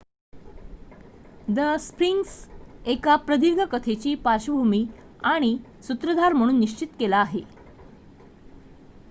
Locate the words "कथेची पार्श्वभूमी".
3.71-4.83